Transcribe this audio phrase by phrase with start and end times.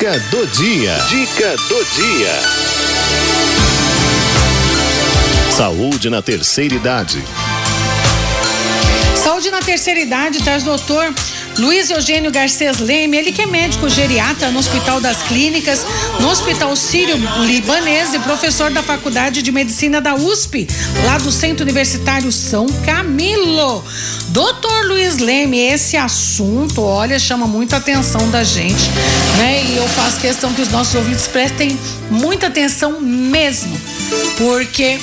[0.00, 0.96] Dica do dia.
[1.10, 2.32] Dica do dia.
[5.52, 7.22] Saúde na terceira idade.
[9.14, 11.12] Saúde na terceira idade traz doutor
[11.58, 15.84] Luiz Eugênio Garcês Leme, ele que é médico geriatra no Hospital das Clínicas,
[16.20, 20.66] no Hospital Sírio-Libanês e professor da Faculdade de Medicina da USP,
[21.04, 23.84] lá do Centro Universitário São Camilo.
[24.28, 28.88] Doutor Luiz Leme, esse assunto, olha, chama muita atenção da gente,
[29.36, 29.64] né?
[29.64, 31.78] E eu faço questão que os nossos ouvintes prestem
[32.10, 33.78] muita atenção mesmo,
[34.38, 34.98] porque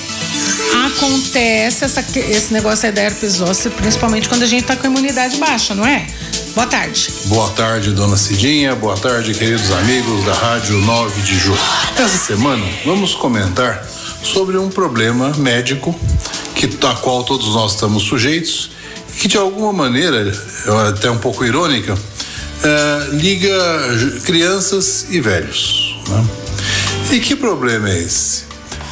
[0.85, 4.89] acontece essa, esse negócio aí da herpes zoster, principalmente quando a gente tá com a
[4.89, 6.07] imunidade baixa, não é?
[6.57, 7.13] Boa tarde.
[7.25, 8.73] Boa tarde, dona Cidinha.
[8.73, 11.59] Boa tarde, queridos amigos da Rádio 9 de Julho.
[11.95, 13.87] Essa semana vamos comentar
[14.23, 15.95] sobre um problema médico
[16.55, 18.71] que a qual todos nós estamos sujeitos,
[19.19, 20.33] que de alguma maneira,
[20.89, 21.95] até um pouco irônica,
[22.63, 23.55] é, liga
[24.25, 25.95] crianças e velhos.
[26.09, 26.25] Né?
[27.11, 28.45] E que problema é esse?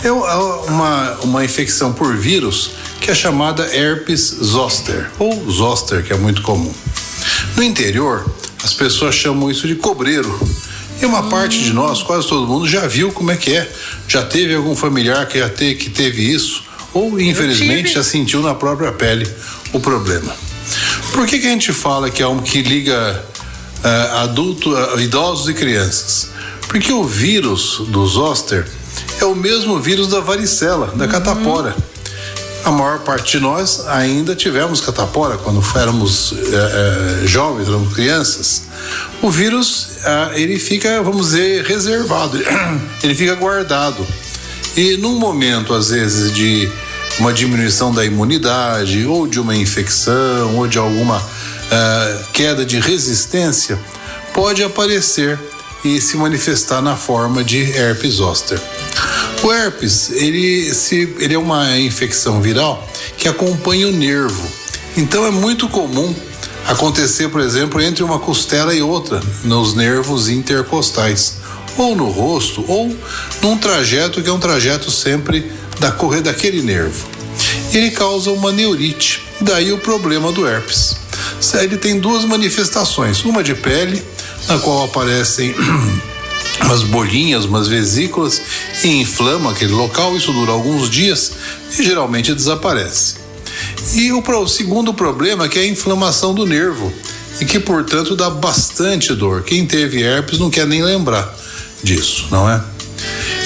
[0.03, 6.15] É uma, uma infecção por vírus que é chamada herpes zoster, ou zoster, que é
[6.15, 6.71] muito comum.
[7.55, 8.25] No interior,
[8.63, 10.39] as pessoas chamam isso de cobreiro.
[11.01, 13.69] E uma parte de nós, quase todo mundo, já viu como é que é.
[14.07, 18.53] Já teve algum familiar que já teve, que teve isso, ou infelizmente já sentiu na
[18.53, 19.29] própria pele
[19.73, 20.35] o problema.
[21.13, 23.23] Por que, que a gente fala que é um que liga
[23.83, 26.29] uh, adulto, uh, idosos e crianças?
[26.67, 28.65] Porque o vírus do zoster
[29.19, 31.75] é o mesmo vírus da varicela, da uhum.
[32.65, 38.63] A maior parte de nós ainda tivemos catapora quando éramos é, jovens, éramos crianças.
[39.21, 42.39] O vírus, é, ele fica, vamos dizer, reservado,
[43.03, 44.05] ele fica guardado.
[44.75, 46.67] E num momento, às vezes, de
[47.19, 51.21] uma diminuição da imunidade, ou de uma infecção, ou de alguma
[52.33, 53.79] queda de resistência,
[54.33, 55.39] pode aparecer
[55.83, 58.59] e se manifestar na forma de herpes zoster.
[59.43, 62.87] O herpes, ele, se, ele é uma infecção viral
[63.17, 64.47] que acompanha o nervo.
[64.97, 66.15] Então é muito comum
[66.67, 71.37] acontecer, por exemplo, entre uma costela e outra, nos nervos intercostais,
[71.77, 72.95] ou no rosto, ou
[73.41, 77.05] num trajeto que é um trajeto sempre da correr daquele nervo.
[77.73, 80.95] Ele causa uma neurite, daí o problema do herpes.
[81.53, 84.01] Ele tem duas manifestações, uma de pele,
[84.47, 85.53] na qual aparecem
[86.61, 88.41] umas bolinhas, umas vesículas
[88.83, 90.15] e inflama aquele local.
[90.15, 91.31] Isso dura alguns dias
[91.77, 93.15] e geralmente desaparece.
[93.93, 96.91] E o, segundo problema é que é a inflamação do nervo
[97.39, 99.43] e que, portanto, dá bastante dor.
[99.43, 101.33] Quem teve herpes não quer nem lembrar
[101.83, 102.61] disso, não é?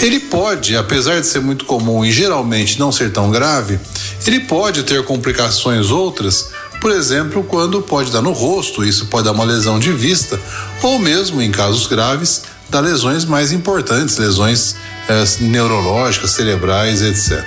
[0.01, 3.79] Ele pode, apesar de ser muito comum e geralmente não ser tão grave,
[4.25, 6.49] ele pode ter complicações outras,
[6.79, 10.39] por exemplo, quando pode dar no rosto, isso pode dar uma lesão de vista,
[10.81, 14.75] ou mesmo em casos graves, das lesões mais importantes, lesões
[15.07, 17.43] eh, neurológicas, cerebrais, etc.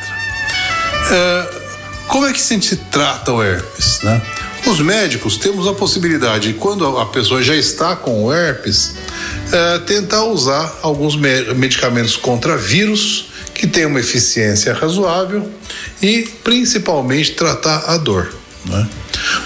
[1.10, 1.48] Eh,
[2.08, 4.20] como é que se trata o herpes, né?
[4.66, 8.94] Os médicos temos a possibilidade, quando a pessoa já está com o herpes,
[9.52, 15.48] eh, tentar usar alguns medicamentos contra vírus que tem uma eficiência razoável
[16.00, 18.32] e principalmente tratar a dor.
[18.64, 18.88] Né?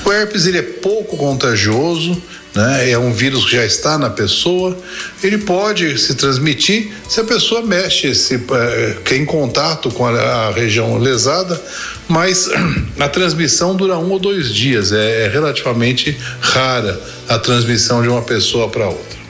[0.05, 2.21] O herpes ele é pouco contagioso,
[2.57, 2.91] né?
[2.91, 4.77] É um vírus que já está na pessoa,
[5.23, 10.51] ele pode se transmitir se a pessoa mexe, se é, em contato com a, a,
[10.51, 11.61] região lesada,
[12.09, 12.49] mas
[12.99, 18.23] a transmissão dura um ou dois dias, é, é relativamente rara a transmissão de uma
[18.23, 19.26] pessoa para outra.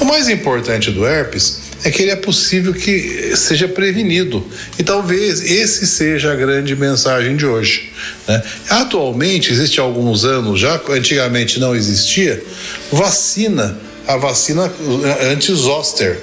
[0.00, 4.44] O mais importante do herpes é que ele é possível que seja prevenido.
[4.78, 7.92] E talvez esse seja a grande mensagem de hoje.
[8.26, 8.42] Né?
[8.70, 12.42] Atualmente, existe há alguns anos, já antigamente não existia,
[12.90, 14.72] vacina, a vacina
[15.30, 16.18] anti-zoster,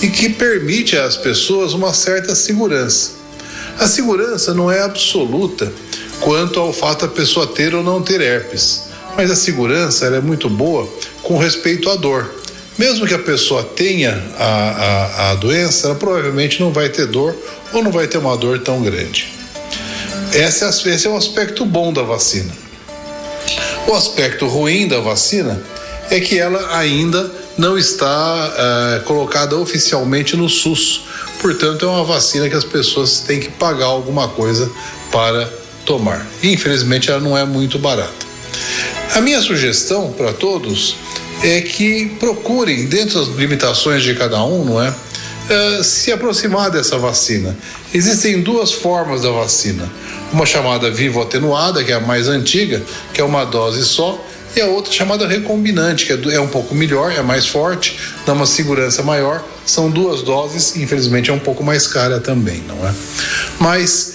[0.00, 3.10] e que permite às pessoas uma certa segurança.
[3.78, 5.72] A segurança não é absoluta
[6.20, 8.82] quanto ao fato da pessoa ter ou não ter herpes,
[9.16, 10.88] mas a segurança é muito boa
[11.22, 12.41] com respeito à dor.
[12.78, 17.36] Mesmo que a pessoa tenha a, a, a doença, ela provavelmente não vai ter dor
[17.72, 19.32] ou não vai ter uma dor tão grande.
[20.32, 22.52] Esse é, esse é o aspecto bom da vacina.
[23.86, 25.62] O aspecto ruim da vacina
[26.10, 31.02] é que ela ainda não está uh, colocada oficialmente no SUS.
[31.40, 34.70] Portanto, é uma vacina que as pessoas têm que pagar alguma coisa
[35.10, 35.50] para
[35.84, 36.26] tomar.
[36.42, 38.32] Infelizmente, ela não é muito barata.
[39.14, 40.96] A minha sugestão para todos
[41.42, 44.94] é que procurem, dentro das limitações de cada um, não é?
[45.48, 45.82] é?
[45.82, 47.56] se aproximar dessa vacina.
[47.92, 49.90] Existem duas formas da vacina.
[50.32, 52.82] Uma chamada vivo atenuada, que é a mais antiga,
[53.12, 54.22] que é uma dose só,
[54.54, 58.34] e a outra chamada recombinante, que é, é um pouco melhor, é mais forte, dá
[58.34, 59.42] uma segurança maior.
[59.64, 62.92] São duas doses, infelizmente é um pouco mais cara também, não é?
[63.58, 64.11] Mas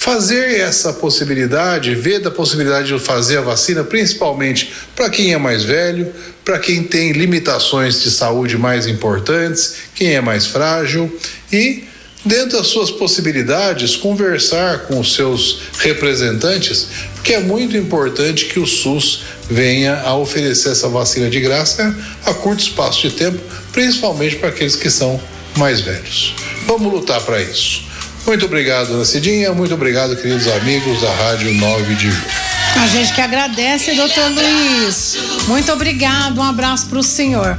[0.00, 5.62] fazer essa possibilidade, ver da possibilidade de fazer a vacina, principalmente para quem é mais
[5.62, 6.10] velho,
[6.42, 11.14] para quem tem limitações de saúde mais importantes, quem é mais frágil
[11.52, 11.84] e
[12.24, 16.86] dentro das suas possibilidades, conversar com os seus representantes,
[17.22, 21.94] que é muito importante que o SUS venha a oferecer essa vacina de graça
[22.24, 23.38] a curto espaço de tempo,
[23.70, 25.20] principalmente para aqueles que são
[25.58, 26.34] mais velhos.
[26.66, 27.89] Vamos lutar para isso.
[28.26, 29.52] Muito obrigado, Nascidinha.
[29.52, 32.50] Muito obrigado, queridos amigos da Rádio 9 de Julho.
[32.76, 35.16] A gente que agradece, doutor Luiz.
[35.48, 36.38] Muito obrigado.
[36.38, 37.58] Um abraço para o senhor.